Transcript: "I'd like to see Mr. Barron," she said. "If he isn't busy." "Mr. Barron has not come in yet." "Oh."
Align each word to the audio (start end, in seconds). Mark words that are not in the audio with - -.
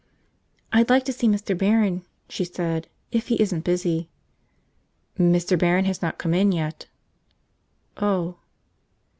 "I'd 0.73 0.89
like 0.89 1.05
to 1.05 1.13
see 1.13 1.27
Mr. 1.27 1.55
Barron," 1.55 2.03
she 2.27 2.43
said. 2.43 2.87
"If 3.11 3.27
he 3.27 3.39
isn't 3.39 3.63
busy." 3.63 4.09
"Mr. 5.19 5.59
Barron 5.59 5.85
has 5.85 6.01
not 6.01 6.17
come 6.17 6.33
in 6.33 6.51
yet." 6.51 6.87
"Oh." 7.97 8.37